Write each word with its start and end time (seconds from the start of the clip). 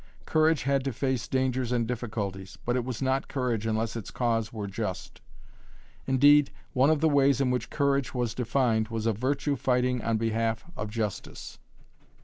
Courage 0.25 0.63
had 0.63 0.83
to 0.85 0.91
face 0.93 1.27
dangers 1.27 1.71
and 1.71 1.87
difficulties, 1.87 2.57
but 2.65 2.75
it 2.75 2.83
was 2.83 3.03
not 3.03 3.27
courage 3.27 3.67
unless 3.67 3.95
its 3.95 4.09
cause 4.09 4.51
were 4.51 4.65
just. 4.65 5.21
Indeed 6.07 6.49
one 6.73 6.89
of 6.89 7.01
the 7.01 7.07
ways 7.07 7.39
in 7.39 7.51
which 7.51 7.69
courage 7.69 8.11
was 8.11 8.33
defined 8.33 8.87
was 8.87 9.05
a 9.05 9.13
virtue 9.13 9.55
fighting 9.55 10.01
on 10.01 10.17
behalf 10.17 10.65
of 10.75 10.89
justice. 10.89 11.59